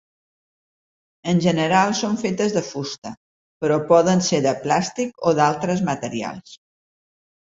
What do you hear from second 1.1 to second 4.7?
En general són fetes de fusta però poden ser de